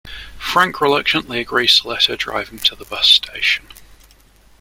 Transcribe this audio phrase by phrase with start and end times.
[0.39, 3.67] Frank reluctantly agrees to let her drive him to the bus station.